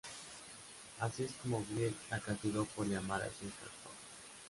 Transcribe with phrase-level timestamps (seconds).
[0.99, 3.53] Así es como Grid le castigó por llamar a su hija
[3.83, 3.95] troll.